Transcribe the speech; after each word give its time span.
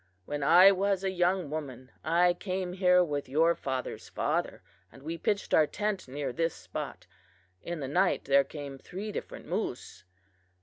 When 0.25 0.41
I 0.41 0.71
was 0.71 1.03
a 1.03 1.11
young 1.11 1.51
woman, 1.51 1.91
I 2.03 2.33
came 2.33 2.73
here 2.73 3.03
with 3.03 3.29
your 3.29 3.53
father's 3.53 4.09
father, 4.09 4.63
and 4.91 5.03
we 5.03 5.15
pitched 5.15 5.53
our 5.53 5.67
tent 5.67 6.07
near 6.07 6.33
this 6.33 6.55
spot. 6.55 7.05
In 7.61 7.81
the 7.81 7.87
night 7.87 8.25
there 8.25 8.43
came 8.43 8.79
three 8.79 9.11
different 9.11 9.45
moose. 9.45 10.03